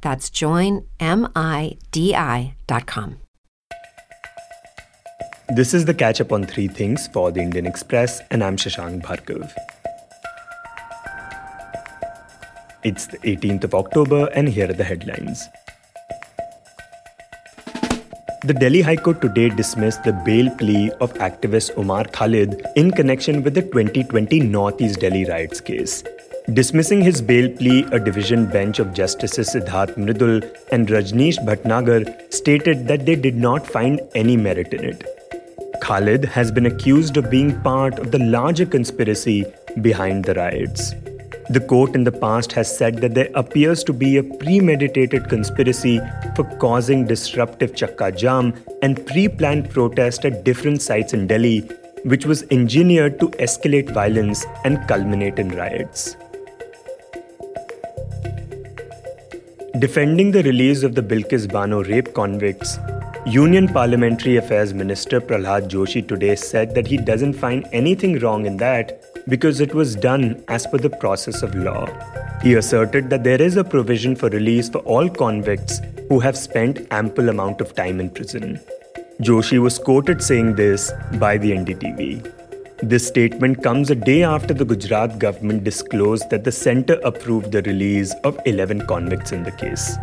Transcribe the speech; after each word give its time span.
That's 0.00 0.30
joinmidi.com. 0.30 0.86
This 5.56 5.74
is 5.74 5.84
the 5.84 5.94
catch 5.94 6.20
up 6.20 6.30
on 6.30 6.44
three 6.44 6.68
things 6.68 7.08
for 7.08 7.32
the 7.32 7.40
Indian 7.40 7.66
Express, 7.66 8.20
and 8.30 8.44
I'm 8.44 8.56
Shashank 8.56 9.02
Bhargav. 9.02 9.52
It's 12.84 13.06
the 13.06 13.18
18th 13.18 13.64
of 13.64 13.74
October, 13.74 14.30
and 14.32 14.48
here 14.48 14.70
are 14.70 14.72
the 14.72 14.84
headlines. 14.84 15.48
The 18.42 18.54
Delhi 18.54 18.80
High 18.80 18.96
Court 18.96 19.20
today 19.20 19.50
dismissed 19.50 20.04
the 20.04 20.14
bail 20.24 20.48
plea 20.56 20.90
of 21.00 21.12
activist 21.14 21.76
Umar 21.76 22.04
Khalid 22.04 22.64
in 22.76 22.90
connection 22.90 23.42
with 23.42 23.54
the 23.54 23.62
2020 23.62 24.40
Northeast 24.40 25.00
Delhi 25.00 25.26
riots 25.26 25.60
case. 25.60 26.02
Dismissing 26.48 27.02
his 27.02 27.20
bail 27.20 27.48
plea, 27.50 27.84
a 27.92 28.00
division 28.00 28.46
bench 28.46 28.78
of 28.78 28.94
Justices 28.94 29.50
Siddharth 29.50 29.94
Mridul 29.96 30.42
and 30.72 30.88
Rajneesh 30.88 31.36
Bhatnagar 31.44 32.32
stated 32.32 32.88
that 32.88 33.04
they 33.04 33.14
did 33.14 33.36
not 33.36 33.66
find 33.66 34.00
any 34.14 34.36
merit 34.36 34.72
in 34.72 34.82
it. 34.84 35.04
Khalid 35.82 36.24
has 36.24 36.50
been 36.50 36.66
accused 36.66 37.18
of 37.18 37.30
being 37.30 37.60
part 37.60 37.98
of 37.98 38.10
the 38.10 38.18
larger 38.18 38.64
conspiracy 38.64 39.44
behind 39.82 40.24
the 40.24 40.34
riots. 40.34 40.94
The 41.50 41.60
court 41.60 41.94
in 41.94 42.04
the 42.04 42.12
past 42.12 42.52
has 42.52 42.74
said 42.74 42.96
that 42.98 43.14
there 43.14 43.30
appears 43.34 43.84
to 43.84 43.92
be 43.92 44.16
a 44.16 44.22
premeditated 44.22 45.28
conspiracy 45.28 46.00
for 46.34 46.44
causing 46.56 47.06
disruptive 47.06 47.74
chakka 47.74 48.16
jam 48.16 48.54
and 48.82 49.06
pre 49.06 49.28
planned 49.28 49.70
protest 49.70 50.24
at 50.24 50.42
different 50.42 50.80
sites 50.80 51.12
in 51.12 51.26
Delhi, 51.26 51.60
which 52.04 52.24
was 52.24 52.44
engineered 52.50 53.20
to 53.20 53.28
escalate 53.32 53.92
violence 53.92 54.46
and 54.64 54.88
culminate 54.88 55.38
in 55.38 55.50
riots. 55.50 56.16
Defending 59.80 60.30
the 60.30 60.42
release 60.42 60.82
of 60.82 60.94
the 60.94 61.02
Bilkis 61.02 61.50
Bano 61.50 61.82
rape 61.82 62.12
convicts, 62.12 62.78
Union 63.24 63.66
Parliamentary 63.66 64.36
Affairs 64.36 64.74
Minister 64.74 65.22
Pralhad 65.22 65.70
Joshi 65.70 66.06
today 66.06 66.36
said 66.36 66.74
that 66.74 66.86
he 66.86 66.98
doesn't 66.98 67.32
find 67.32 67.66
anything 67.72 68.18
wrong 68.18 68.44
in 68.44 68.58
that 68.58 69.00
because 69.26 69.58
it 69.58 69.72
was 69.72 69.96
done 69.96 70.44
as 70.48 70.66
per 70.66 70.76
the 70.76 70.90
process 70.90 71.42
of 71.42 71.54
law. 71.54 71.86
He 72.42 72.52
asserted 72.56 73.08
that 73.08 73.24
there 73.24 73.40
is 73.40 73.56
a 73.56 73.64
provision 73.64 74.14
for 74.14 74.28
release 74.28 74.68
for 74.68 74.80
all 74.80 75.08
convicts 75.08 75.80
who 76.10 76.20
have 76.20 76.36
spent 76.36 76.86
ample 76.90 77.30
amount 77.30 77.62
of 77.62 77.74
time 77.74 78.00
in 78.00 78.10
prison. 78.10 78.60
Joshi 79.22 79.58
was 79.58 79.78
quoted 79.78 80.22
saying 80.22 80.56
this 80.56 80.92
by 81.14 81.38
the 81.38 81.52
NDTV. 81.52 82.39
This 82.82 83.06
statement 83.06 83.62
comes 83.62 83.90
a 83.90 83.94
day 83.94 84.22
after 84.22 84.54
the 84.54 84.64
Gujarat 84.64 85.18
government 85.18 85.64
disclosed 85.64 86.30
that 86.30 86.44
the 86.44 86.52
centre 86.52 86.98
approved 87.04 87.52
the 87.52 87.60
release 87.62 88.14
of 88.24 88.40
11 88.46 88.86
convicts 88.86 89.32
in 89.32 89.42
the 89.42 89.50
case. 89.50 89.98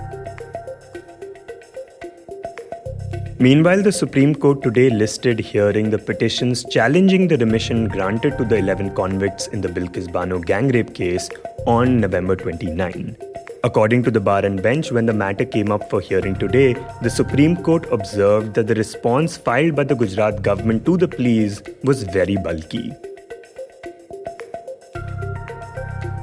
Meanwhile, 3.40 3.82
the 3.82 3.92
Supreme 3.92 4.36
Court 4.36 4.62
today 4.62 4.92
listed 4.92 5.40
hearing 5.40 5.90
the 5.90 5.98
petitions 5.98 6.64
challenging 6.66 7.28
the 7.28 7.38
remission 7.38 7.88
granted 7.88 8.38
to 8.38 8.46
the 8.46 8.58
11 8.58 8.94
convicts 8.94 9.48
in 9.48 9.62
the 9.62 9.70
Bilkis 9.70 10.12
Bano 10.12 10.38
gang 10.38 10.68
rape 10.68 10.94
case 10.94 11.30
on 11.66 12.00
November 12.00 12.36
29. 12.36 13.18
According 13.68 14.04
to 14.04 14.12
the 14.12 14.22
bar 14.22 14.46
and 14.46 14.64
bench, 14.64 14.92
when 14.94 15.08
the 15.08 15.14
matter 15.14 15.44
came 15.44 15.72
up 15.74 15.90
for 15.90 16.00
hearing 16.00 16.36
today, 16.36 16.74
the 17.02 17.10
Supreme 17.10 17.58
Court 17.58 17.86
observed 17.92 18.54
that 18.54 18.68
the 18.68 18.76
response 18.76 19.36
filed 19.36 19.76
by 19.76 19.84
the 19.84 19.96
Gujarat 19.96 20.42
government 20.42 20.86
to 20.86 20.96
the 20.96 21.08
pleas 21.16 21.62
was 21.84 22.04
very 22.04 22.38
bulky. 22.38 22.94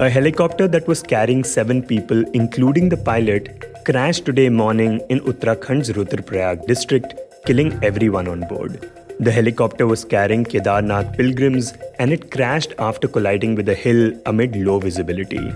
A 0.00 0.08
helicopter 0.08 0.66
that 0.68 0.88
was 0.88 1.02
carrying 1.02 1.44
seven 1.44 1.82
people, 1.82 2.24
including 2.32 2.88
the 2.88 2.96
pilot, 2.96 3.84
crashed 3.84 4.24
today 4.24 4.48
morning 4.48 5.02
in 5.10 5.20
Uttarakhand's 5.20 5.92
Rudraprayag 5.92 6.66
district, 6.66 7.14
killing 7.44 7.78
everyone 7.84 8.26
on 8.26 8.48
board. 8.48 8.90
The 9.20 9.30
helicopter 9.30 9.86
was 9.86 10.02
carrying 10.02 10.44
Kedarnath 10.44 11.14
pilgrims 11.14 11.74
and 11.98 12.10
it 12.10 12.30
crashed 12.30 12.72
after 12.78 13.06
colliding 13.06 13.54
with 13.54 13.68
a 13.68 13.74
hill 13.74 14.18
amid 14.24 14.56
low 14.56 14.78
visibility. 14.78 15.52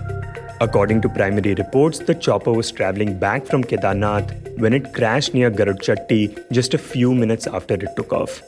According 0.61 1.01
to 1.03 1.09
primary 1.09 1.53
reports, 1.53 1.99
the 1.99 2.13
chopper 2.13 2.51
was 2.51 2.69
traveling 2.69 3.17
back 3.17 3.45
from 3.45 3.63
Kedarnath 3.63 4.59
when 4.59 4.73
it 4.73 4.93
crashed 4.93 5.33
near 5.33 5.49
Garudchatti 5.49 6.51
just 6.51 6.73
a 6.73 6.77
few 6.77 7.15
minutes 7.15 7.47
after 7.47 7.75
it 7.75 7.95
took 7.95 8.11
off. 8.11 8.41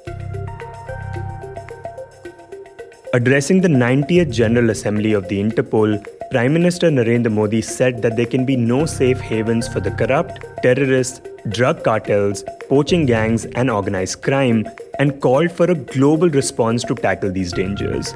Addressing 3.13 3.61
the 3.61 3.69
90th 3.69 4.29
General 4.29 4.69
Assembly 4.71 5.13
of 5.13 5.29
the 5.29 5.39
Interpol, 5.41 6.05
Prime 6.31 6.51
Minister 6.51 6.89
Narendra 6.89 7.31
Modi 7.31 7.61
said 7.61 8.01
that 8.01 8.17
there 8.17 8.25
can 8.25 8.45
be 8.45 8.57
no 8.57 8.85
safe 8.85 9.19
havens 9.19 9.69
for 9.69 9.79
the 9.79 9.91
corrupt, 9.91 10.45
terrorists, 10.63 11.21
drug 11.49 11.81
cartels, 11.83 12.43
poaching 12.67 13.05
gangs, 13.05 13.45
and 13.55 13.71
organized 13.71 14.21
crime, 14.21 14.65
and 14.99 15.21
called 15.21 15.51
for 15.51 15.65
a 15.69 15.75
global 15.75 16.29
response 16.29 16.83
to 16.83 16.95
tackle 16.95 17.31
these 17.31 17.51
dangers. 17.51 18.13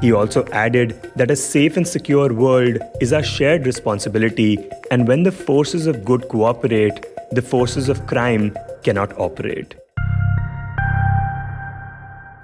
He 0.00 0.12
also 0.12 0.44
added 0.46 1.12
that 1.16 1.30
a 1.30 1.36
safe 1.36 1.76
and 1.76 1.86
secure 1.86 2.32
world 2.32 2.78
is 3.00 3.12
our 3.12 3.22
shared 3.22 3.66
responsibility, 3.66 4.58
and 4.90 5.08
when 5.08 5.22
the 5.22 5.32
forces 5.32 5.86
of 5.86 6.04
good 6.04 6.28
cooperate, 6.28 7.06
the 7.32 7.42
forces 7.42 7.88
of 7.88 8.06
crime 8.06 8.56
cannot 8.82 9.18
operate. 9.18 9.74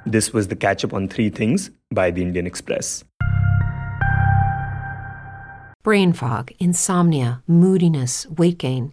This 0.07 0.33
was 0.33 0.49
the 0.49 0.57
catch 0.57 0.85
up 0.85 0.95
on 0.95 1.09
three 1.09 1.31
things 1.31 1.71
by 1.93 2.11
the 2.11 2.23
Indian 2.23 2.47
Express 2.47 3.05
brain 5.83 6.13
fog, 6.13 6.53
insomnia, 6.59 7.43
moodiness, 7.47 8.27
weight 8.29 8.59
gain. 8.59 8.93